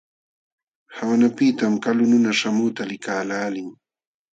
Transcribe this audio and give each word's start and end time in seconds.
Qawanapiqtam 0.93 1.73
kalu 1.83 2.03
nuna 2.09 2.31
śhamuqta 2.39 2.83
likaqlaalin. 2.89 3.69